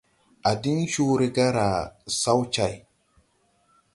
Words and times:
À 0.49 0.51
diŋ 0.63 0.79
coore 0.91 1.27
garà 1.35 1.67
sawcày. 2.21 2.75